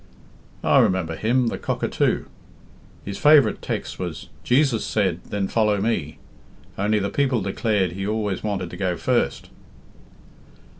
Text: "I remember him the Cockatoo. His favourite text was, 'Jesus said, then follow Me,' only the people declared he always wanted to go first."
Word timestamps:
"I 0.63 0.79
remember 0.79 1.15
him 1.15 1.49
the 1.49 1.59
Cockatoo. 1.59 2.25
His 3.05 3.19
favourite 3.19 3.61
text 3.61 3.99
was, 3.99 4.29
'Jesus 4.43 4.83
said, 4.83 5.23
then 5.25 5.47
follow 5.47 5.79
Me,' 5.79 6.17
only 6.75 6.97
the 6.97 7.11
people 7.11 7.39
declared 7.41 7.91
he 7.91 8.07
always 8.07 8.41
wanted 8.41 8.71
to 8.71 8.77
go 8.77 8.97
first." 8.97 9.51